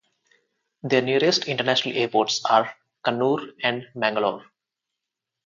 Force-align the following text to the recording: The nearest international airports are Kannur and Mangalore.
The 0.81 0.99
nearest 0.99 1.47
international 1.47 1.95
airports 1.95 2.43
are 2.45 2.73
Kannur 3.05 3.51
and 3.61 3.87
Mangalore. 3.93 4.45